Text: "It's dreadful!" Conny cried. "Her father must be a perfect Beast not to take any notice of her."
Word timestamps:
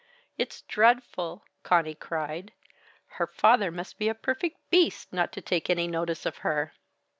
"It's 0.35 0.63
dreadful!" 0.63 1.45
Conny 1.61 1.93
cried. 1.93 2.53
"Her 3.05 3.27
father 3.27 3.69
must 3.69 3.99
be 3.99 4.09
a 4.09 4.15
perfect 4.15 4.57
Beast 4.71 5.13
not 5.13 5.31
to 5.33 5.41
take 5.41 5.69
any 5.69 5.85
notice 5.87 6.25
of 6.25 6.37
her." 6.39 6.73